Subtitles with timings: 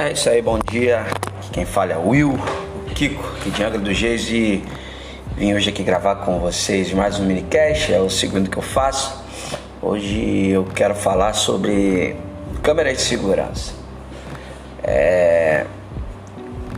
[0.00, 1.04] É isso aí, bom dia.
[1.50, 4.64] Quem fala é o Will, o Kiko, aqui de Angra do Geis e
[5.36, 9.20] vim hoje aqui gravar com vocês mais um minicast, é o segundo que eu faço.
[9.82, 12.14] Hoje eu quero falar sobre
[12.62, 13.72] câmeras de segurança.
[14.84, 15.66] É,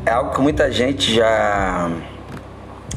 [0.07, 1.91] é algo que muita gente já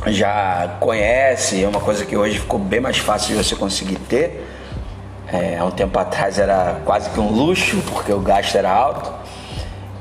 [0.08, 4.48] já conhece, é uma coisa que hoje ficou bem mais fácil de você conseguir ter.
[5.28, 9.23] É, há um tempo atrás era quase que um luxo, porque o gasto era alto.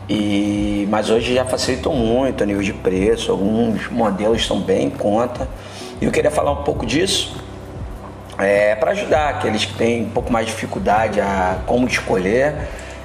[0.08, 4.90] E, mas hoje já facilitou muito a nível de preço, alguns modelos estão bem em
[4.90, 5.48] conta.
[6.00, 7.36] E eu queria falar um pouco disso
[8.38, 12.54] é, para ajudar aqueles que têm um pouco mais de dificuldade a como escolher.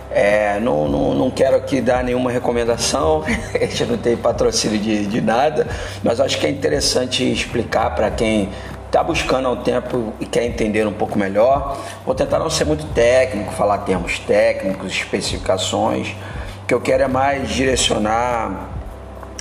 [0.09, 3.23] É, não, não, não, quero aqui dar nenhuma recomendação,
[3.53, 5.67] a gente não tem patrocínio de, de nada,
[6.01, 8.49] mas acho que é interessante explicar para quem
[8.85, 11.77] está buscando há um tempo e quer entender um pouco melhor.
[12.05, 16.15] Vou tentar não ser muito técnico, falar termos técnicos, especificações
[16.67, 18.69] que eu quero é mais direcionar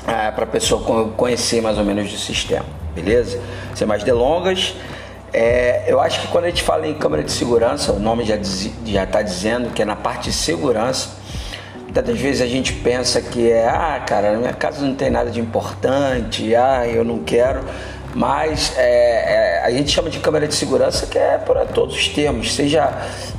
[0.07, 3.41] é, para a pessoa conhecer mais ou menos do sistema, beleza?
[3.75, 4.75] Sem mais delongas,
[5.33, 8.37] é, eu acho que quando a gente fala em câmera de segurança, o nome já
[9.03, 11.11] está dizendo que é na parte de segurança.
[11.83, 15.29] Muitas vezes a gente pensa que é, ah, cara, na minha casa não tem nada
[15.29, 17.65] de importante, ah, eu não quero.
[18.15, 22.09] Mas é, é, a gente chama de câmera de segurança que é para todos os
[22.09, 22.91] termos, seja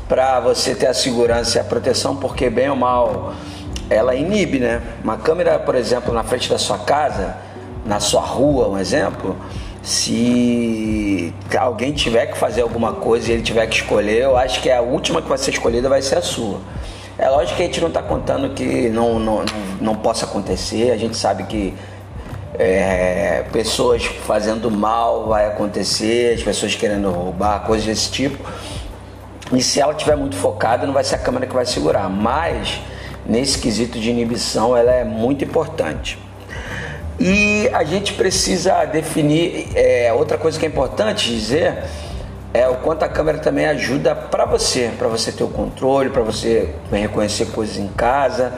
[0.09, 3.33] para você ter a segurança e a proteção, porque bem ou mal
[3.89, 4.81] ela inibe, né?
[5.03, 7.38] Uma câmera, por exemplo, na frente da sua casa,
[7.85, 9.35] na sua rua, um exemplo,
[9.81, 14.69] se alguém tiver que fazer alguma coisa e ele tiver que escolher, eu acho que
[14.69, 16.59] a última que vai ser escolhida vai ser a sua.
[17.17, 19.45] É lógico que a gente não está contando que não, não, não,
[19.80, 21.73] não, possa acontecer, a gente sabe que
[22.59, 28.38] é, pessoas fazendo mal vai acontecer, as pessoas querendo roubar, coisas desse tipo.
[29.53, 32.09] E se ela estiver muito focada, não vai ser a câmera que vai segurar.
[32.09, 32.81] Mas
[33.27, 36.17] nesse quesito de inibição, ela é muito importante.
[37.20, 41.83] E a gente precisa definir, é, outra coisa que é importante dizer
[42.54, 46.21] é o quanto a câmera também ajuda para você, para você ter o controle, para
[46.21, 48.54] você reconhecer coisas em casa,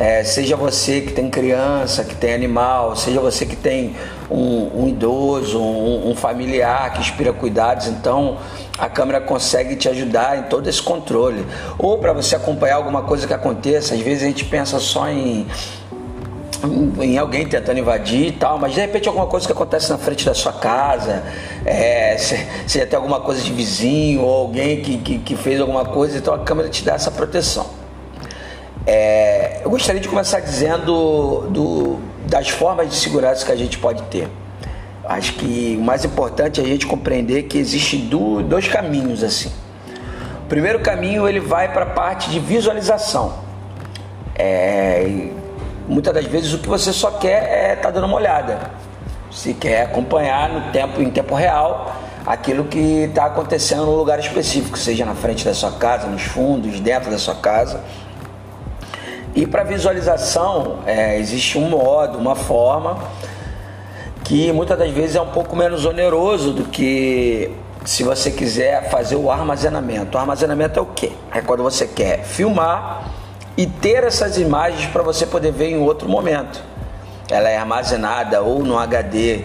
[0.00, 3.96] é, seja você que tem criança, que tem animal, seja você que tem
[4.30, 8.36] um, um idoso, um, um, familiar que inspira cuidados, então
[8.78, 11.44] a câmera consegue te ajudar em todo esse controle.
[11.80, 15.48] Ou para você acompanhar alguma coisa que aconteça, às vezes a gente pensa só em
[17.00, 20.24] em alguém tentando invadir e tal, mas de repente alguma coisa que acontece na frente
[20.26, 21.22] da sua casa,
[21.64, 26.18] é, se, tem alguma coisa de vizinho ou alguém que, que, que, fez alguma coisa,
[26.18, 27.77] então a câmera te dá essa proteção.
[28.90, 34.02] É, eu gostaria de começar dizendo do, das formas de segurança que a gente pode
[34.04, 34.26] ter.
[35.04, 39.52] Acho que o mais importante é a gente compreender que existe do, dois caminhos assim.
[40.42, 43.34] O primeiro caminho ele vai para a parte de visualização.
[44.34, 45.32] É,
[45.86, 48.70] muitas das vezes o que você só quer é estar tá dando uma olhada.
[49.30, 51.94] Se quer acompanhar no tempo, em tempo real
[52.26, 56.80] aquilo que está acontecendo no lugar específico, seja na frente da sua casa, nos fundos,
[56.80, 57.82] dentro da sua casa.
[59.38, 62.98] E para visualização é, existe um modo, uma forma
[64.24, 67.48] que muitas das vezes é um pouco menos oneroso do que
[67.84, 70.18] se você quiser fazer o armazenamento.
[70.18, 71.12] O armazenamento é o quê?
[71.32, 73.12] É quando você quer filmar
[73.56, 76.60] e ter essas imagens para você poder ver em outro momento.
[77.30, 79.44] Ela é armazenada ou no HD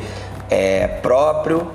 [0.50, 1.68] é, próprio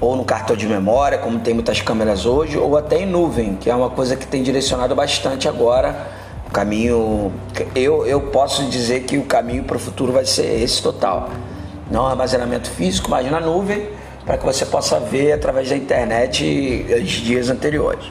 [0.00, 3.68] ou no cartão de memória, como tem muitas câmeras hoje, ou até em nuvem, que
[3.68, 6.16] é uma coisa que tem direcionado bastante agora
[6.48, 7.30] o caminho,
[7.74, 11.28] eu, eu posso dizer que o caminho para o futuro vai ser esse total.
[11.90, 13.86] Não armazenamento físico, mas na nuvem,
[14.24, 18.10] para que você possa ver através da internet os dias anteriores.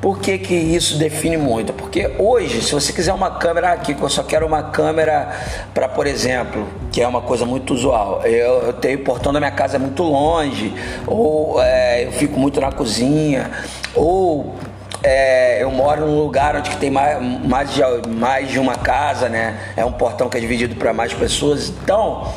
[0.00, 1.72] Por que, que isso define muito?
[1.72, 5.28] Porque hoje, se você quiser uma câmera aqui, que eu só quero uma câmera
[5.74, 9.40] para, por exemplo, que é uma coisa muito usual, eu, eu tenho o portão da
[9.40, 10.72] minha casa é muito longe,
[11.04, 13.50] ou é, eu fico muito na cozinha,
[13.92, 14.54] ou
[15.02, 19.72] é, eu moro num lugar onde tem mais, mais, de, mais de uma casa, né?
[19.76, 21.68] É um portão que é dividido para mais pessoas.
[21.68, 22.32] Então,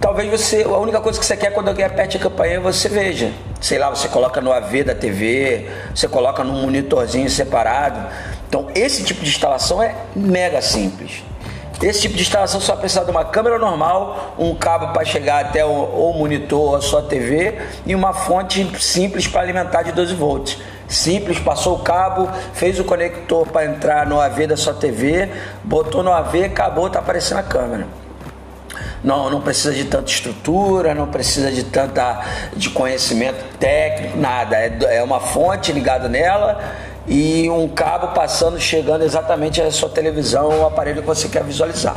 [0.00, 0.62] talvez você.
[0.62, 3.32] A única coisa que você quer quando alguém aperte a campainha você veja.
[3.60, 8.08] Sei lá, você coloca no AV da TV, você coloca num monitorzinho separado.
[8.48, 11.24] Então, esse tipo de instalação é mega simples.
[11.82, 15.64] Esse tipo de instalação só precisa de uma câmera normal, um cabo para chegar até
[15.64, 20.58] o, o monitor a sua TV e uma fonte simples para alimentar de 12 volts
[20.92, 25.28] simples, passou o cabo, fez o conector para entrar no AV da sua TV,
[25.64, 27.86] botou no AV, acabou, tá aparecendo a câmera.
[29.02, 32.24] Não, não precisa de tanta estrutura, não precisa de tanta
[32.56, 34.56] de conhecimento técnico, nada.
[34.56, 36.60] É, é uma fonte ligada nela
[37.06, 41.96] e um cabo passando, chegando exatamente à sua televisão ou aparelho que você quer visualizar.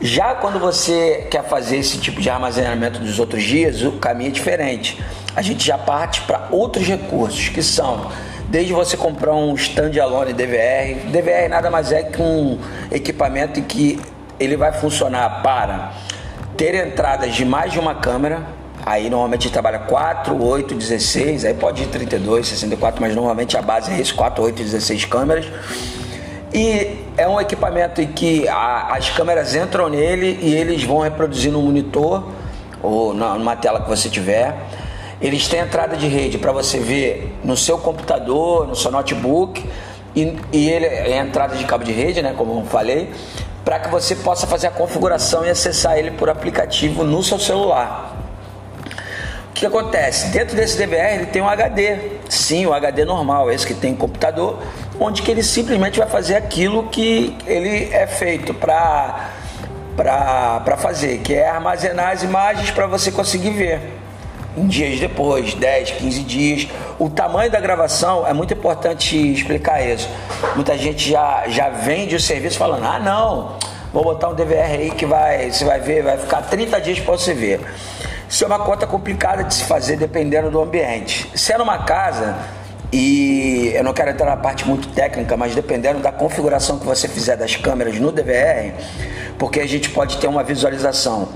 [0.00, 4.32] Já quando você quer fazer esse tipo de armazenamento dos outros dias, o caminho é
[4.32, 5.02] diferente.
[5.36, 8.10] A gente já parte para outros recursos que são
[8.48, 11.10] desde você comprar um standalone DVR.
[11.10, 12.58] DVR nada mais é que um
[12.90, 14.00] equipamento que
[14.40, 15.92] ele vai funcionar para
[16.56, 18.46] ter entradas de mais de uma câmera.
[18.84, 23.92] Aí normalmente trabalha 4, 8, 16, aí pode ir 32, 64, mas normalmente a base
[23.92, 25.44] é isso, 4, 8, 16 câmeras.
[26.54, 31.52] E é um equipamento em que a, as câmeras entram nele e eles vão reproduzir
[31.52, 32.26] no monitor
[32.82, 34.54] ou numa tela que você tiver.
[35.20, 39.64] Eles têm entrada de rede para você ver no seu computador, no seu notebook
[40.14, 43.10] e, e ele é entrada de cabo de rede, né, como eu falei,
[43.64, 48.14] para que você possa fazer a configuração e acessar ele por aplicativo no seu celular.
[49.50, 50.28] O que acontece?
[50.28, 51.96] Dentro desse DVR ele tem um HD,
[52.28, 54.58] sim, o HD normal, esse que tem computador,
[55.00, 59.30] onde que ele simplesmente vai fazer aquilo que ele é feito para
[59.96, 63.95] para fazer, que é armazenar as imagens para você conseguir ver em
[64.64, 66.68] dias depois, 10, 15 dias.
[66.98, 70.08] O tamanho da gravação é muito importante explicar isso.
[70.54, 73.56] Muita gente já, já vende o serviço falando: ah, não,
[73.92, 77.12] vou botar um DVR aí que vai, você vai ver, vai ficar 30 dias para
[77.12, 77.60] você ver.
[78.28, 81.30] Isso é uma conta complicada de se fazer dependendo do ambiente.
[81.34, 82.36] Se é numa casa,
[82.92, 87.08] e eu não quero entrar na parte muito técnica, mas dependendo da configuração que você
[87.08, 88.72] fizer das câmeras no DVR,
[89.38, 91.28] porque a gente pode ter uma visualização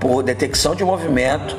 [0.00, 1.56] por detecção de movimento,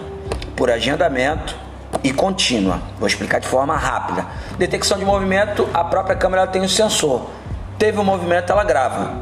[0.57, 1.56] por agendamento
[2.04, 2.81] e contínua.
[3.00, 4.25] Vou explicar de forma rápida.
[4.57, 7.30] Detecção de movimento, a própria câmera tem um sensor.
[7.77, 9.13] Teve um movimento, ela grava.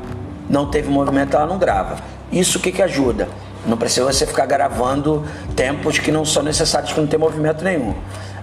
[0.50, 1.98] Não teve movimento, ela não grava.
[2.32, 3.28] Isso o que, que ajuda?
[3.66, 7.94] Não precisa você ficar gravando tempos que não são necessários para não ter movimento nenhum.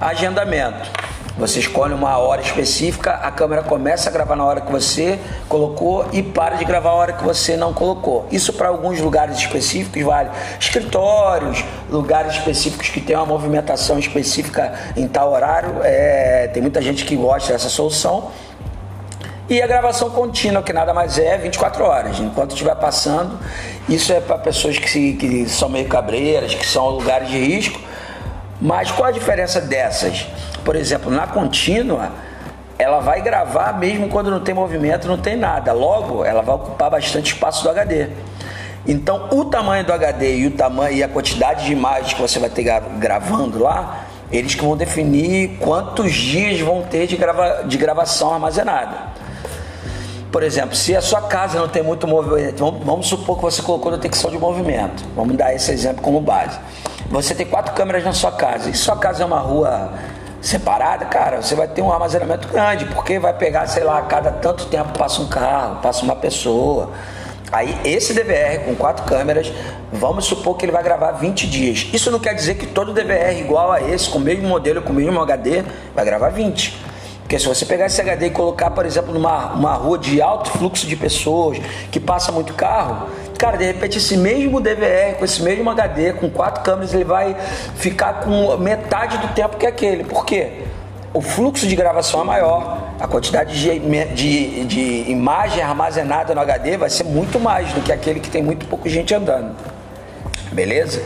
[0.00, 0.90] Agendamento.
[1.38, 5.18] Você escolhe uma hora específica, a câmera começa a gravar na hora que você
[5.48, 8.26] colocou e para de gravar a hora que você não colocou.
[8.30, 10.30] Isso para alguns lugares específicos vale.
[10.60, 17.04] Escritórios, lugares específicos que tem uma movimentação específica em tal horário, é, tem muita gente
[17.04, 18.30] que gosta dessa solução.
[19.48, 23.38] E a gravação contínua, que nada mais é 24 horas, enquanto estiver passando.
[23.88, 27.80] Isso é para pessoas que, que são meio cabreiras, que são lugares de risco.
[28.62, 30.24] Mas qual a diferença dessas?
[30.64, 32.12] Por exemplo, na contínua,
[32.78, 35.72] ela vai gravar mesmo quando não tem movimento, não tem nada.
[35.72, 38.06] Logo, ela vai ocupar bastante espaço do HD.
[38.86, 42.38] Então, o tamanho do HD e o tamanho e a quantidade de imagens que você
[42.38, 42.62] vai ter
[42.98, 49.10] gravando lá, eles que vão definir quantos dias vão ter de, grava, de gravação armazenada.
[50.30, 53.60] Por exemplo, se a sua casa não tem muito movimento, vamos, vamos supor que você
[53.60, 55.04] colocou detecção de movimento.
[55.16, 56.58] Vamos dar esse exemplo como base.
[57.12, 59.92] Você tem quatro câmeras na sua casa e sua casa é uma rua
[60.40, 64.30] separada, cara, você vai ter um armazenamento grande, porque vai pegar, sei lá, a cada
[64.30, 66.90] tanto tempo passa um carro, passa uma pessoa.
[67.52, 69.52] Aí esse DVR com quatro câmeras,
[69.92, 71.86] vamos supor que ele vai gravar 20 dias.
[71.92, 74.94] Isso não quer dizer que todo DVR igual a esse, com o mesmo modelo, com
[74.94, 75.64] o mesmo HD,
[75.94, 76.74] vai gravar 20.
[77.20, 80.50] Porque se você pegar esse HD e colocar, por exemplo, numa uma rua de alto
[80.50, 81.58] fluxo de pessoas,
[81.90, 83.08] que passa muito carro,
[83.42, 87.34] Cara, de repente esse mesmo DVR, com esse mesmo HD, com quatro câmeras, ele vai
[87.74, 90.04] ficar com metade do tempo que aquele.
[90.04, 90.60] Por quê?
[91.12, 93.80] O fluxo de gravação é maior, a quantidade de,
[94.14, 98.44] de, de imagem armazenada no HD vai ser muito mais do que aquele que tem
[98.44, 99.56] muito pouco gente andando.
[100.52, 101.02] Beleza?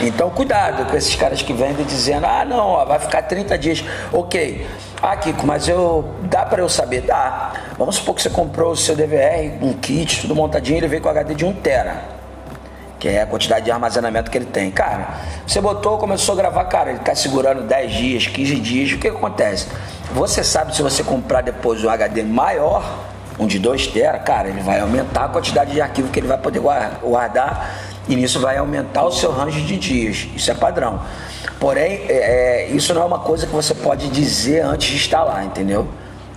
[0.00, 3.84] Então cuidado com esses caras que vendem dizendo, ah não, ó, vai ficar 30 dias.
[4.12, 4.64] Ok,
[5.02, 7.02] ah, Kiko, mas eu dá para eu saber?
[7.02, 7.52] Dá.
[7.76, 11.08] Vamos supor que você comprou o seu DVR, um kit, tudo montadinho, ele veio com
[11.08, 12.02] HD de 1 tera,
[12.98, 14.70] que é a quantidade de armazenamento que ele tem.
[14.70, 15.14] Cara,
[15.44, 18.90] você botou, começou a gravar, cara, ele tá segurando 10 dias, 15 dias.
[18.90, 19.66] O que, que acontece?
[20.14, 22.84] Você sabe se você comprar depois um HD maior,
[23.38, 26.38] um de 2 tera, cara, ele vai aumentar a quantidade de arquivo que ele vai
[26.38, 30.28] poder guardar e nisso vai aumentar o seu range de dias.
[30.34, 31.00] Isso é padrão.
[31.60, 35.44] Porém, é, é, isso não é uma coisa que você pode dizer antes de instalar,
[35.44, 35.88] entendeu?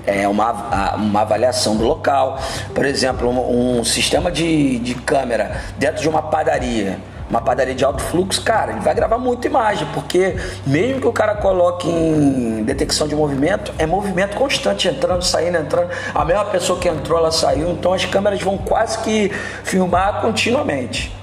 [0.06, 2.40] É uma, uma avaliação do local.
[2.74, 7.00] Por exemplo, um, um sistema de, de câmera dentro de uma padaria
[7.32, 10.36] uma padaria de alto fluxo, cara, ele vai gravar muita imagem, porque
[10.68, 15.90] mesmo que o cara coloque em detecção de movimento, é movimento constante, entrando, saindo, entrando.
[16.14, 19.32] A mesma pessoa que entrou, ela saiu, então as câmeras vão quase que
[19.64, 21.21] filmar continuamente.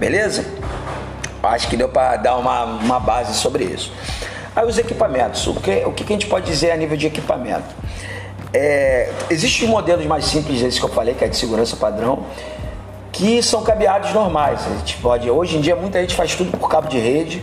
[0.00, 0.46] Beleza?
[1.42, 3.92] Acho que deu para dar uma, uma base sobre isso.
[4.56, 7.74] Aí os equipamentos, o que, o que a gente pode dizer a nível de equipamento?
[8.52, 12.24] É, Existem modelos mais simples, esse que eu falei, que é de segurança padrão,
[13.12, 14.66] que são cabeados normais.
[14.66, 17.42] A gente pode, hoje em dia muita gente faz tudo por cabo de rede,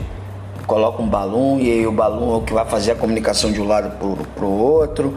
[0.65, 3.61] coloca um balão e aí o balão é o que vai fazer a comunicação de
[3.61, 3.91] um lado
[4.35, 5.15] para o outro.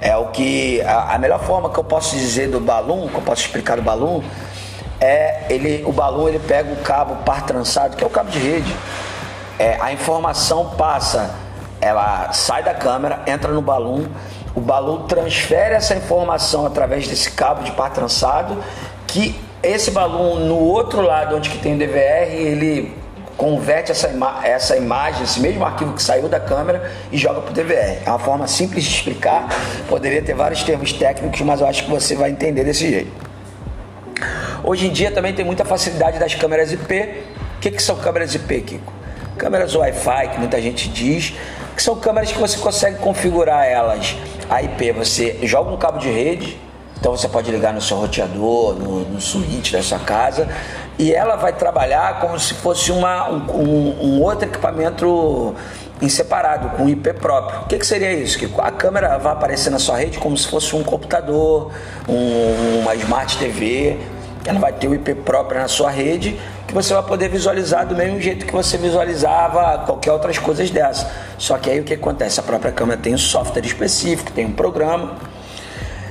[0.00, 0.80] É o que.
[0.82, 3.82] A, a melhor forma que eu posso dizer do balão, que eu posso explicar do
[3.82, 4.22] balão,
[5.00, 8.38] é ele, o balão ele pega o cabo par trançado, que é o cabo de
[8.38, 8.74] rede.
[9.58, 11.34] É, a informação passa,
[11.80, 14.08] ela sai da câmera, entra no balão,
[14.54, 18.56] o balão transfere essa informação através desse cabo de par trançado,
[19.06, 22.96] que esse balão no outro lado onde que tem o DVR, ele
[23.36, 27.50] converte essa, ima essa imagem, esse mesmo arquivo que saiu da câmera e joga para
[27.50, 28.02] o DVR.
[28.04, 29.48] É uma forma simples de explicar,
[29.88, 33.27] poderia ter vários termos técnicos, mas eu acho que você vai entender desse jeito.
[34.68, 37.24] Hoje em dia também tem muita facilidade das câmeras IP.
[37.56, 38.92] O que, que são câmeras IP, Kiko?
[39.38, 41.32] Câmeras Wi-Fi, que muita gente diz,
[41.74, 44.14] que são câmeras que você consegue configurar elas.
[44.50, 46.60] A IP, você joga um cabo de rede,
[47.00, 49.18] então você pode ligar no seu roteador, no, no
[49.72, 50.46] da sua casa,
[50.98, 55.54] e ela vai trabalhar como se fosse uma, um, um outro equipamento
[56.02, 57.62] em separado, com IP próprio.
[57.62, 58.38] O que, que seria isso?
[58.38, 61.72] Que a câmera vai aparecer na sua rede como se fosse um computador,
[62.06, 63.96] um, uma Smart TV.
[64.44, 67.96] Ela vai ter o IP próprio na sua rede que você vai poder visualizar do
[67.96, 71.06] mesmo jeito que você visualizava qualquer outras coisas dessas.
[71.38, 72.38] Só que aí o que acontece?
[72.40, 75.16] A própria câmera tem um software específico, tem um programa.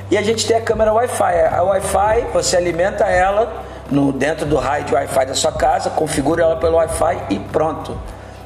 [0.10, 1.41] E a gente tem a câmera Wi-Fi.
[1.53, 6.41] A Wi-Fi, você alimenta ela no, dentro do raio de Wi-Fi da sua casa, configura
[6.41, 7.96] ela pelo Wi-Fi e pronto.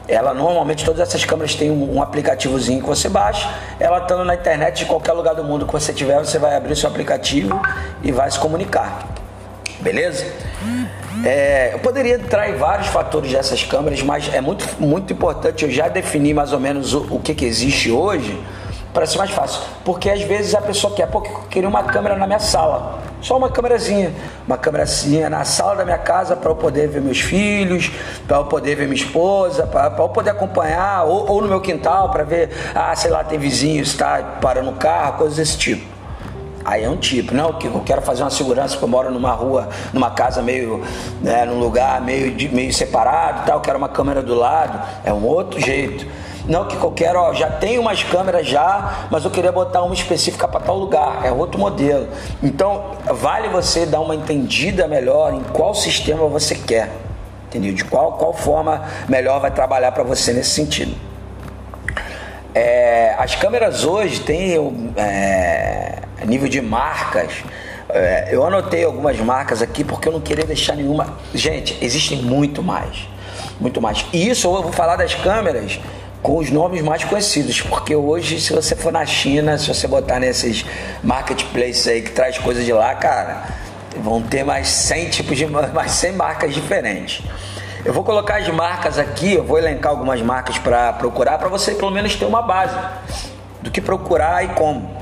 [0.06, 3.50] Ela normalmente todas essas câmeras têm um, um aplicativozinho que você baixa.
[3.80, 6.76] Ela estando na internet de qualquer lugar do mundo que você tiver, você vai abrir
[6.76, 7.58] seu aplicativo
[8.04, 9.21] e vai se comunicar.
[9.82, 10.26] Beleza?
[11.26, 12.20] É, eu poderia
[12.50, 16.60] em vários fatores dessas câmeras, mas é muito, muito importante eu já definir mais ou
[16.60, 18.40] menos o, o que, que existe hoje
[18.94, 19.62] para ser mais fácil.
[19.84, 23.00] Porque às vezes a pessoa quer, pô, eu queria uma câmera na minha sala.
[23.22, 24.14] Só uma câmerazinha,
[24.48, 27.92] uma câmerazinha na sala da minha casa para eu poder ver meus filhos,
[28.28, 32.10] para eu poder ver minha esposa, para eu poder acompanhar, ou, ou no meu quintal
[32.10, 36.01] para ver, ah, sei lá, tem vizinhos, está parando o carro, coisas desse tipo.
[36.64, 39.32] Aí é um tipo, não, que eu quero fazer uma segurança, porque eu moro numa
[39.32, 40.84] rua, numa casa meio,
[41.22, 45.60] né, num lugar meio, meio separado tal, quero uma câmera do lado, é um outro
[45.60, 46.06] jeito.
[46.48, 50.48] Não que qualquer, ó, já tem umas câmeras já, mas eu queria botar uma específica
[50.48, 52.08] para tal lugar, é outro modelo.
[52.42, 56.92] Então, vale você dar uma entendida melhor em qual sistema você quer,
[57.48, 57.74] entendeu?
[57.74, 60.96] De qual, qual forma melhor vai trabalhar para você nesse sentido.
[62.54, 67.32] É, as câmeras hoje têm é, nível de marcas.
[67.90, 71.18] É, eu anotei algumas marcas aqui porque eu não queria deixar nenhuma.
[71.34, 73.08] Gente, existem muito mais.
[73.60, 74.06] Muito mais.
[74.14, 75.80] E isso eu vou falar das câmeras
[76.22, 80.20] com os nomes mais conhecidos, porque hoje, se você for na China, se você botar
[80.20, 80.64] nesses
[81.04, 83.44] marketplaces aí que traz coisas de lá, cara,
[83.98, 87.24] vão ter mais 100 tipos de mais 100 marcas diferentes.
[87.84, 91.74] Eu vou colocar as marcas aqui, eu vou elencar algumas marcas para procurar, para você
[91.74, 92.78] pelo menos ter uma base
[93.62, 95.01] do que procurar e como.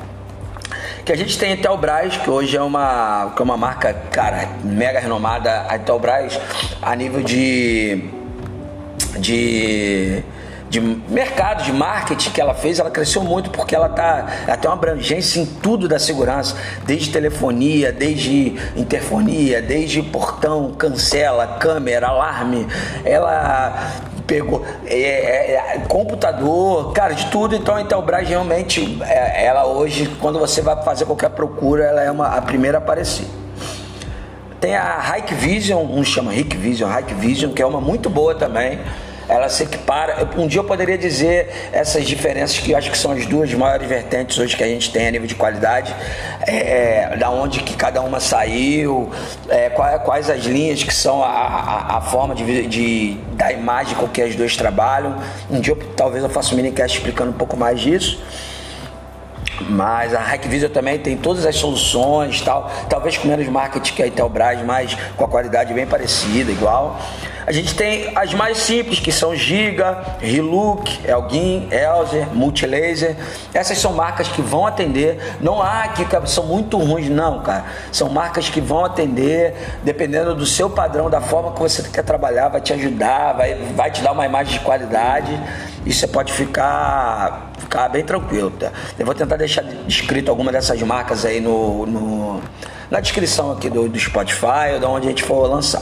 [1.09, 4.47] Que a gente tem a Intelbras, que hoje é uma, que é uma marca, cara,
[4.63, 6.39] mega renomada, a Intelbras,
[6.79, 8.03] a nível de.
[9.17, 10.23] de
[10.69, 14.69] de mercado, de marketing que ela fez, ela cresceu muito porque ela, tá, ela tem
[14.69, 22.67] uma abrangência em tudo da segurança, desde telefonia, desde interfonia, desde portão, cancela, câmera, alarme.
[23.03, 27.55] Ela pegou é, é, é, computador, cara, de tudo.
[27.55, 32.11] Então a Intelbras realmente, é, ela hoje, quando você vai fazer qualquer procura, ela é
[32.11, 33.25] uma, a primeira a aparecer.
[34.61, 38.35] Tem a Hike Vision, um chama Hike Vision, Hike Vision, que é uma muito boa
[38.35, 38.79] também
[39.29, 40.27] ela se equipara.
[40.35, 43.87] Um dia eu poderia dizer essas diferenças que eu acho que são as duas maiores
[43.87, 45.95] vertentes hoje que a gente tem a nível de qualidade,
[46.47, 49.11] é, da onde que cada uma saiu,
[49.47, 53.95] é, quais, quais, as linhas que são a, a, a forma de, de, da imagem
[53.95, 55.15] com que as duas trabalham.
[55.49, 58.19] Um dia eu, talvez eu faça um minicast explicando um pouco mais disso.
[59.69, 64.07] Mas a Hackvisor também tem todas as soluções, tal, talvez com menos marketing que a
[64.07, 66.97] Intelbras, mas com a qualidade bem parecida, igual.
[67.49, 73.17] A gente tem as mais simples, que são Giga, Hiluk, Elgin, Elzer, Multilaser.
[73.51, 75.17] Essas são marcas que vão atender.
[75.41, 77.65] Não há que são muito ruins, não, cara.
[77.91, 82.49] São marcas que vão atender, dependendo do seu padrão, da forma que você quer trabalhar,
[82.49, 85.35] vai te ajudar, vai, vai te dar uma imagem de qualidade.
[85.87, 88.51] E você pode ficar, ficar bem tranquilo.
[88.51, 88.71] Tá?
[88.99, 92.41] Eu vou tentar deixar escrito alguma dessas marcas aí no, no
[92.91, 95.81] na descrição aqui do, do Spotify ou de onde a gente for lançar.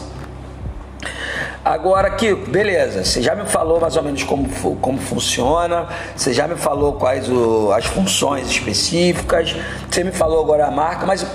[1.68, 4.48] Agora, Kiko, beleza, você já me falou mais ou menos como,
[4.78, 9.54] como funciona, você já me falou quais o, as funções específicas,
[9.92, 11.26] você me falou agora a marca, mas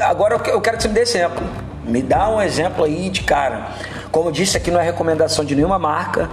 [0.00, 1.44] agora eu quero que você me dê exemplo.
[1.84, 3.72] Me dá um exemplo aí de cara.
[4.12, 6.30] Como eu disse, aqui não é recomendação de nenhuma marca,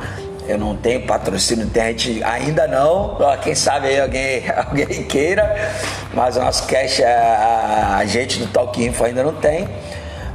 [0.47, 3.17] Eu não tenho patrocínio internet ainda não.
[3.41, 5.71] Quem sabe aí alguém, alguém queira.
[6.13, 9.67] Mas o nosso cash, a, a gente do Talk Info ainda não tem.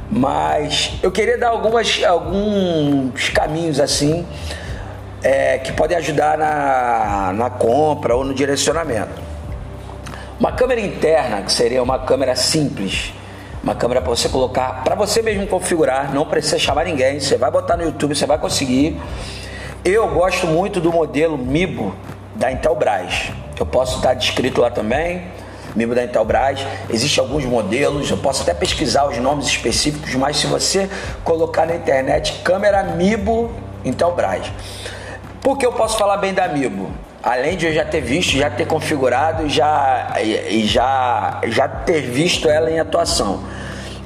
[0.09, 4.25] Mas eu queria dar algumas, alguns caminhos assim
[5.23, 9.21] é, que podem ajudar na, na compra ou no direcionamento.
[10.39, 13.13] Uma câmera interna, que seria uma câmera simples,
[13.63, 17.49] uma câmera para você colocar, para você mesmo configurar, não precisa chamar ninguém, você vai
[17.49, 19.01] botar no YouTube, você vai conseguir.
[19.83, 21.95] Eu gosto muito do modelo Mibo
[22.35, 23.31] da Intelbras.
[23.59, 25.23] Eu posso estar descrito lá também,
[25.75, 26.65] Mibo da Intelbras.
[26.89, 30.89] Existem alguns modelos, eu posso até pesquisar os nomes específicos, mas se você
[31.23, 33.51] colocar na internet câmera Mibo
[33.83, 34.51] Intelbras.
[35.41, 36.89] Por que eu posso falar bem da Mibo?
[37.25, 42.47] além de eu já ter visto, já ter configurado já, e já, já ter visto
[42.47, 43.43] ela em atuação.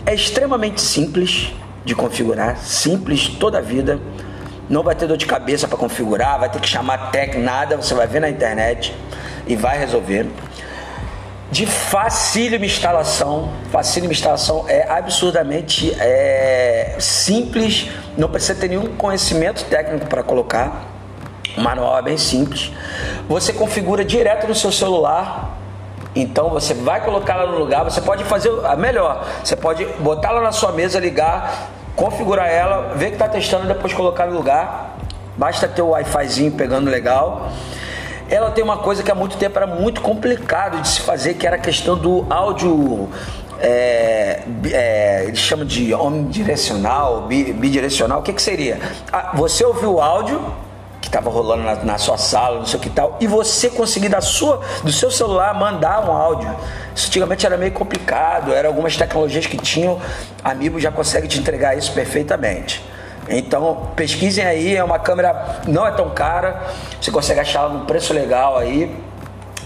[0.06, 4.00] É extremamente simples de configurar, simples toda a vida.
[4.70, 7.94] Não vai ter dor de cabeça para configurar, vai ter que chamar tech, nada, você
[7.94, 8.96] vai ver na internet
[9.46, 10.26] e vai resolver.
[11.52, 20.06] De facílima instalação, facílima instalação é absurdamente é, simples, não precisa ter nenhum conhecimento técnico
[20.06, 20.90] para colocar
[21.58, 22.72] o manual é bem simples.
[23.28, 25.58] Você configura direto no seu celular.
[26.16, 27.84] Então você vai colocar ela no lugar.
[27.84, 29.26] Você pode fazer a melhor.
[29.44, 33.94] Você pode botar ela na sua mesa, ligar, configurar ela, ver que está testando, depois
[33.94, 34.98] colocar no lugar.
[35.38, 37.52] Basta ter o Wi-Fizinho pegando legal.
[38.30, 41.48] Ela tem uma coisa que há muito tempo era muito complicado de se fazer, que
[41.48, 43.10] era a questão do áudio
[43.60, 48.80] é, é, eles chamam de omnidirecional, bidirecional, o que, que seria?
[49.12, 50.42] Ah, você ouviu o áudio,
[51.02, 54.10] que estava rolando na, na, sua sala, não sei o que tal, e você conseguir
[54.10, 56.54] da sua, do seu celular mandar um áudio.
[56.96, 60.00] Isso antigamente era meio complicado, eram algumas tecnologias que tinham,
[60.44, 62.84] a Amiibo já consegue te entregar isso perfeitamente.
[63.30, 66.62] Então, pesquisem aí, é uma câmera, não é tão cara,
[67.00, 69.10] você consegue achar ela num preço legal aí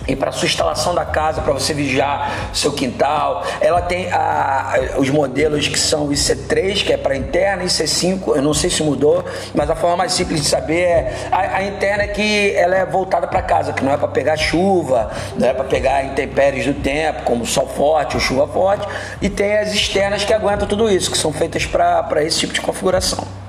[0.08, 3.44] e para sua instalação da casa, para você vigiar seu quintal.
[3.62, 8.42] Ela tem a, os modelos que são IC3, que é para interna, e IC5, eu
[8.42, 9.24] não sei se mudou,
[9.54, 12.86] mas a forma mais simples de saber é a, a interna é que ela é
[12.86, 16.74] voltada para casa, que não é para pegar chuva, não é para pegar intempéries do
[16.74, 18.88] tempo, como sol forte ou chuva forte,
[19.22, 22.62] e tem as externas que aguentam tudo isso, que são feitas para esse tipo de
[22.62, 23.43] configuração.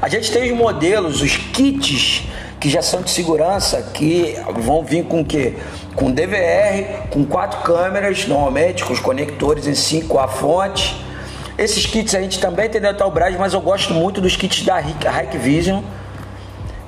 [0.00, 2.24] A gente tem os modelos, os kits
[2.60, 5.54] que já são de segurança, que vão vir com o quê?
[5.94, 10.96] Com DVR, com quatro câmeras, normalmente, com os conectores em com a fonte.
[11.58, 14.80] Esses kits a gente também tem da Telbras, mas eu gosto muito dos kits da
[14.80, 15.82] Hikvision,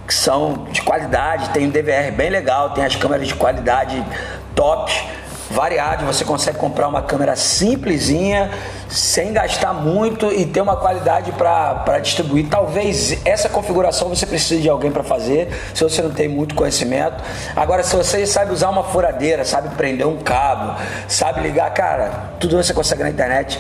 [0.07, 4.05] que são de qualidade, tem um DVR bem legal, tem as câmeras de qualidade
[4.55, 5.05] tops
[5.51, 8.51] variado, você consegue comprar uma câmera simplesinha,
[8.89, 12.49] sem gastar muito e ter uma qualidade para distribuir.
[12.49, 17.23] Talvez essa configuração você precise de alguém para fazer, se você não tem muito conhecimento.
[17.57, 22.57] Agora, se você sabe usar uma furadeira, sabe prender um cabo, sabe ligar, cara, tudo
[22.57, 23.59] você consegue na internet.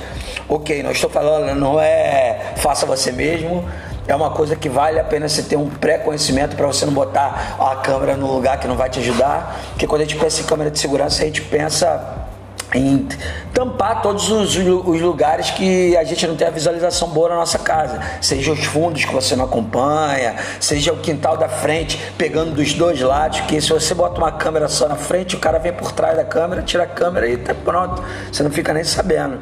[0.48, 3.64] Ok, não estou falando, não é faça você mesmo
[4.08, 7.56] é uma coisa que vale a pena você ter um pré-conhecimento para você não botar
[7.60, 9.60] a câmera no lugar que não vai te ajudar.
[9.70, 12.26] Porque quando a gente pensa em câmera de segurança, a gente pensa
[12.74, 13.06] em
[13.52, 17.58] tampar todos os, os, lugares que a gente não tem a visualização boa na nossa
[17.58, 22.74] casa, seja os fundos que você não acompanha, seja o quintal da frente pegando dos
[22.74, 25.92] dois lados, que se você bota uma câmera só na frente, o cara vem por
[25.92, 29.38] trás da câmera, tira a câmera e tá pronto, você não fica nem sabendo.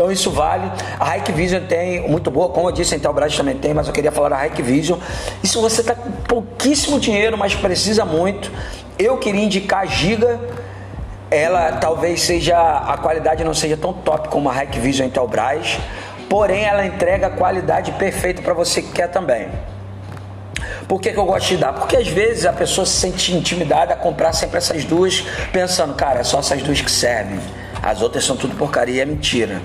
[0.00, 0.72] Então isso vale.
[0.98, 3.92] A Hike Vision tem muito boa, como eu disse, a Intelbras também tem, mas eu
[3.92, 4.98] queria falar da Hike Vision.
[5.44, 8.50] E se você está com pouquíssimo dinheiro, mas precisa muito,
[8.98, 10.40] eu queria indicar a Giga.
[11.30, 15.78] Ela talvez seja a qualidade não seja tão top como a Hike Vision Intelbras,
[16.30, 19.50] porém ela entrega a qualidade perfeita para você que quer também.
[20.88, 21.74] Por que, que, eu gosto de dar?
[21.74, 25.20] Porque às vezes a pessoa se sente intimidada a comprar sempre essas duas,
[25.52, 27.38] pensando, cara, é só essas duas que servem.
[27.82, 29.60] As outras são tudo porcaria, é mentira.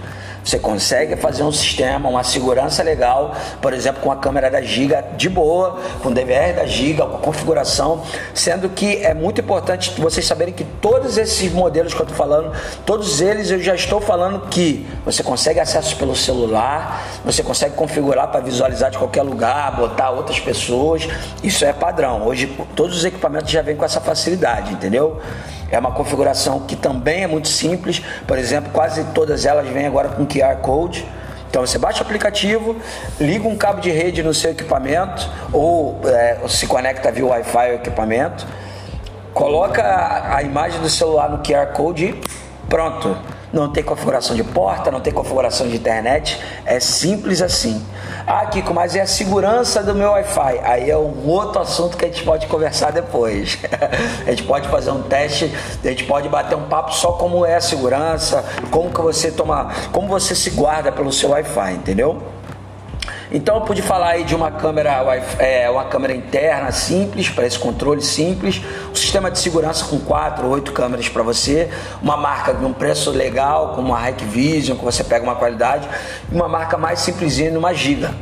[0.45, 5.03] Você consegue fazer um sistema, uma segurança legal, por exemplo, com a câmera da Giga
[5.17, 9.99] de boa, com o DVR da Giga, com a configuração, sendo que é muito importante
[9.99, 12.51] vocês saberem que todos esses modelos que eu estou falando,
[12.86, 18.27] todos eles eu já estou falando que você consegue acesso pelo celular, você consegue configurar
[18.27, 21.08] para visualizar de qualquer lugar, botar outras pessoas,
[21.43, 22.23] isso é padrão.
[22.27, 25.19] Hoje todos os equipamentos já vêm com essa facilidade, entendeu?
[25.71, 28.01] É uma configuração que também é muito simples.
[28.28, 31.06] Por exemplo, quase todas elas vêm agora com QR Code.
[31.49, 32.75] Então você baixa o aplicativo,
[33.19, 37.75] liga um cabo de rede no seu equipamento ou é, se conecta via Wi-Fi ao
[37.75, 38.45] equipamento,
[39.34, 39.82] coloca
[40.36, 42.21] a, imagem do celular no QR Code e
[42.67, 43.17] pronto.
[43.56, 46.39] Não tem configuração de porta, não tem configuração de internet.
[46.65, 47.82] É simples assim.
[48.28, 50.60] Ah, Kiko, mas é a segurança do meu Wi-Fi.
[50.62, 53.58] Aí é um outro assunto que a gente pode conversar depois.
[54.28, 55.52] a gente pode fazer um teste,
[55.84, 59.72] a gente pode bater um papo só como é a segurança, como que você toma,
[59.91, 62.35] como você se guarda pelo seu Wi-Fi, entendeu?
[63.32, 65.04] Então eu pude falar aí de uma câmera,
[65.40, 68.62] é, uma câmera interna simples, para esse controle simples,
[68.92, 71.70] um sistema de segurança com quatro, oito câmeras para você,
[72.02, 75.88] uma marca de um preço legal, como uma Hikvision, que você pega uma qualidade,
[76.32, 78.14] e uma marca mais simplesinha, uma Giga.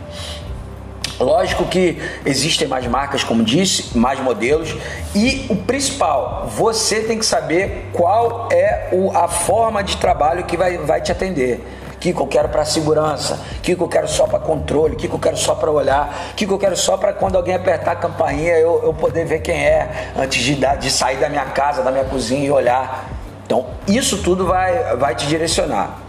[1.20, 4.76] Lógico que existem mais marcas, como disse, mais modelos,
[5.14, 10.78] e o principal, você tem que saber qual é a forma de trabalho que vai,
[10.78, 11.62] vai te atender.
[12.04, 13.40] Kiko, eu quero para segurança.
[13.62, 14.98] Kiko, eu quero só para controle.
[14.98, 16.34] Kiko, eu quero só para olhar.
[16.36, 19.56] Kiko, eu quero só para quando alguém apertar a campainha eu, eu poder ver quem
[19.56, 23.10] é antes de, de sair da minha casa, da minha cozinha e olhar.
[23.46, 26.02] Então, isso tudo vai, vai te direcionar.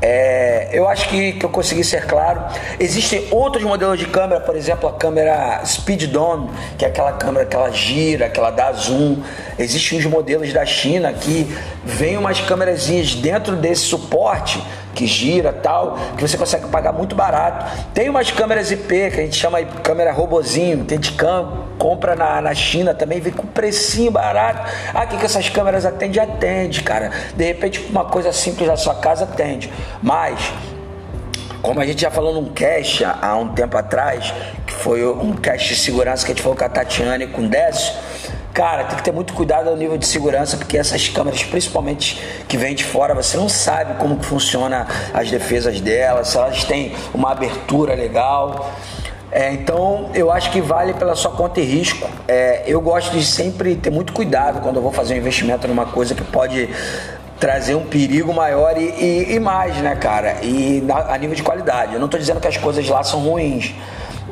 [0.00, 2.44] É, eu acho que, que eu consegui ser claro.
[2.78, 7.44] Existem outros modelos de câmera, por exemplo, a câmera Speed Dome, que é aquela câmera
[7.46, 9.16] que ela gira, que ela dá zoom.
[9.58, 11.52] Existem uns modelos da China que
[11.84, 14.62] vem umas câmerazinhas dentro desse suporte
[14.94, 17.64] que gira tal, que você consegue pagar muito barato.
[17.94, 21.14] Tem umas câmeras IP que a gente chama de câmera robozinho, que a gente
[21.78, 24.70] compra na, na China também, vem com precinho barato.
[24.94, 26.20] Ah, que, que essas câmeras atende?
[26.20, 27.10] Atende, cara.
[27.34, 29.70] De repente, uma coisa simples da sua casa atende.
[30.02, 30.52] Mas
[31.62, 34.32] como a gente já falou num cast há um tempo atrás,
[34.66, 37.42] que foi um cast de segurança que a gente falou com a Tatiane e com
[37.42, 37.94] o Décio,
[38.52, 42.56] Cara, tem que ter muito cuidado ao nível de segurança, porque essas câmeras, principalmente que
[42.56, 46.92] vêm de fora, você não sabe como que funciona as defesas delas, se elas têm
[47.14, 48.72] uma abertura legal.
[49.30, 52.08] É, então, eu acho que vale pela sua conta e risco.
[52.26, 55.86] É, eu gosto de sempre ter muito cuidado quando eu vou fazer um investimento numa
[55.86, 56.68] coisa que pode
[57.38, 60.38] trazer um perigo maior e, e, e mais, né, cara?
[60.42, 61.94] E na, a nível de qualidade.
[61.94, 63.72] Eu não estou dizendo que as coisas lá são ruins.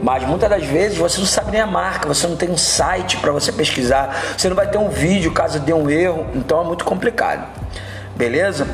[0.02, 3.16] Mas muitas das vezes você não sabe nem a marca, você não tem um site
[3.16, 6.64] para você pesquisar, você não vai ter um vídeo caso dê um erro, então é
[6.64, 7.46] muito complicado.
[8.14, 8.66] Beleza?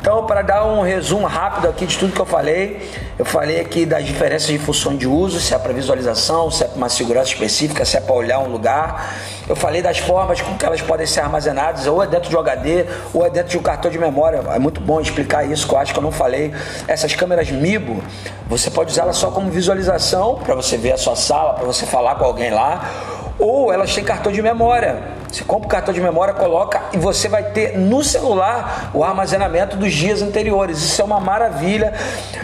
[0.00, 3.84] Então, para dar um resumo rápido aqui de tudo que eu falei, eu falei aqui
[3.84, 7.32] das diferenças de funções de uso, se é para visualização, se é para uma segurança
[7.32, 9.12] específica, se é para olhar um lugar.
[9.48, 12.38] Eu falei das formas com que elas podem ser armazenadas, ou é dentro de um
[12.38, 14.40] HD, ou é dentro de um cartão de memória.
[14.54, 16.54] É muito bom explicar isso, que eu acho que eu não falei.
[16.86, 18.00] Essas câmeras MIBO,
[18.46, 22.14] você pode usá-las só como visualização, para você ver a sua sala, para você falar
[22.14, 22.88] com alguém lá,
[23.36, 27.28] ou elas têm cartão de memória você compra o cartão de memória, coloca e você
[27.28, 30.78] vai ter no celular o armazenamento dos dias anteriores.
[30.78, 31.92] Isso é uma maravilha.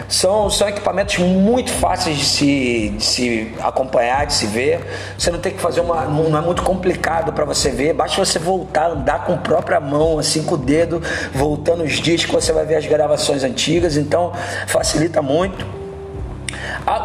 [0.07, 4.85] São, são equipamentos muito fáceis de se, de se acompanhar, de se ver.
[5.17, 6.05] Você não tem que fazer uma.
[6.05, 7.93] Não é muito complicado para você ver.
[7.93, 11.01] Basta você voltar, andar com a própria mão, assim, com o dedo,
[11.33, 13.97] voltando os dias que você vai ver as gravações antigas.
[13.97, 14.31] Então
[14.67, 15.65] facilita muito.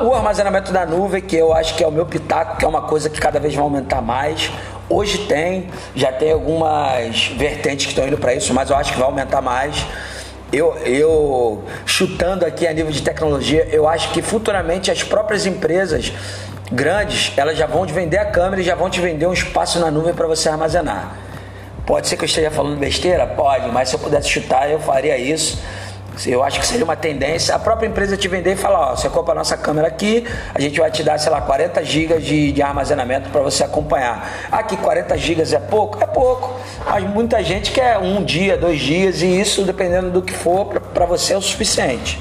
[0.03, 2.83] O armazenamento da nuvem, que eu acho que é o meu pitaco, que é uma
[2.83, 4.51] coisa que cada vez vai aumentar mais.
[4.93, 8.99] Hoje tem, já tem algumas vertentes que estão indo para isso, mas eu acho que
[8.99, 9.87] vai aumentar mais.
[10.53, 16.13] Eu, eu, chutando aqui a nível de tecnologia, eu acho que futuramente as próprias empresas
[16.73, 19.79] grandes, elas já vão te vender a câmera e já vão te vender um espaço
[19.79, 21.15] na nuvem para você armazenar.
[21.87, 23.29] Pode ser que eu esteja falando besteira?
[23.29, 25.57] Pode, mas se eu pudesse chutar, eu faria isso
[26.27, 29.09] eu acho que seria uma tendência a própria empresa te vender e falar, ó, você
[29.09, 32.53] compra a nossa câmera aqui, a gente vai te dar, sei lá, 40 GB de,
[32.53, 34.49] de armazenamento para você acompanhar.
[34.51, 36.03] Aqui 40 GB é pouco?
[36.03, 36.59] É pouco.
[36.85, 41.07] Mas muita gente quer um dia, dois dias, e isso, dependendo do que for, para
[41.07, 42.19] você é o suficiente.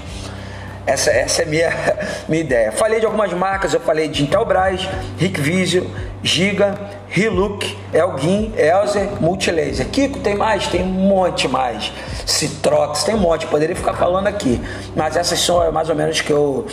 [0.86, 1.70] Essa, essa é a minha,
[2.28, 2.72] minha ideia.
[2.72, 4.88] Falei de algumas marcas, eu falei de Intelbras,
[5.20, 5.86] Hikvision,
[6.24, 6.76] Giga,
[7.16, 9.88] Hiluk, Elgin, Elzer, Multilaser.
[9.90, 10.68] Kiko, tem mais?
[10.68, 11.92] Tem um monte mais.
[12.26, 13.48] Citrox, tem um monte.
[13.48, 14.62] Poderia ficar falando aqui.
[14.96, 16.68] Mas essas são mais ou menos que eu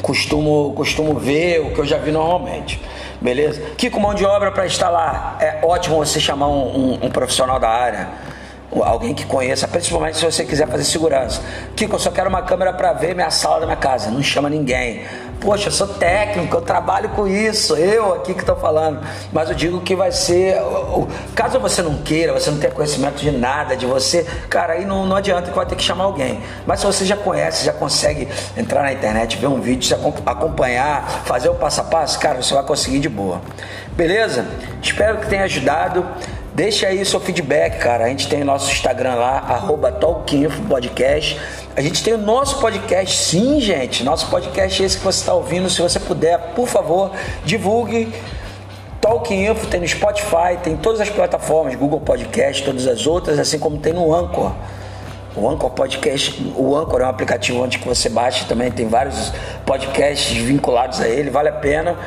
[0.00, 2.80] costumo, costumo ver, o que eu já vi normalmente.
[3.20, 3.60] Beleza?
[3.76, 5.36] Kiko, mão de obra para instalar.
[5.40, 8.34] É ótimo você chamar um, um, um profissional da área
[8.82, 11.40] alguém que conheça, principalmente se você quiser fazer segurança.
[11.76, 14.10] Kiko, eu só quero uma câmera para ver minha sala da minha casa.
[14.10, 15.02] Não chama ninguém.
[15.44, 19.06] Poxa, eu sou técnico, eu trabalho com isso, eu aqui que estou falando.
[19.30, 20.56] Mas eu digo que vai ser.
[21.34, 25.04] Caso você não queira, você não tenha conhecimento de nada, de você, cara, aí não,
[25.04, 26.40] não adianta que vai ter que chamar alguém.
[26.66, 28.26] Mas se você já conhece, já consegue
[28.56, 32.64] entrar na internet, ver um vídeo, acompanhar, fazer o passo a passo, cara, você vai
[32.64, 33.42] conseguir de boa.
[33.92, 34.46] Beleza?
[34.82, 36.06] Espero que tenha ajudado.
[36.54, 38.04] Deixa aí seu feedback, cara.
[38.04, 39.90] A gente tem nosso Instagram lá, arroba
[40.68, 41.40] Podcast.
[41.74, 44.04] A gente tem o nosso podcast, sim, gente.
[44.04, 45.68] Nosso podcast é esse que você está ouvindo.
[45.68, 47.10] Se você puder, por favor,
[47.44, 48.14] divulgue.
[49.00, 53.58] Talk Info tem no Spotify, tem todas as plataformas, Google Podcast, todas as outras, assim
[53.58, 54.52] como tem no Anchor.
[55.36, 59.32] O Anchor Podcast, o Anchor é um aplicativo onde você baixa também, tem vários
[59.66, 61.98] podcasts vinculados a ele, vale a pena.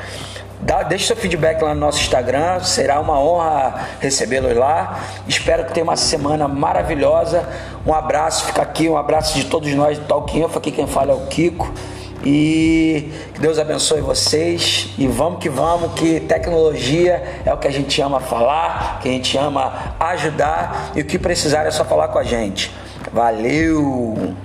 [0.68, 5.00] Dá, deixa seu feedback lá no nosso Instagram, será uma honra recebê-los lá.
[5.26, 7.48] Espero que tenha uma semana maravilhosa.
[7.86, 10.58] Um abraço, fica aqui, um abraço de todos nós do Talk Info.
[10.58, 11.74] Aqui quem fala é o Kiko.
[12.22, 14.90] E que Deus abençoe vocês.
[14.98, 19.12] E vamos que vamos, que tecnologia é o que a gente ama falar, que a
[19.14, 20.92] gente ama ajudar.
[20.98, 22.76] E o que precisar é só falar com a gente.
[23.14, 24.36] Valeu!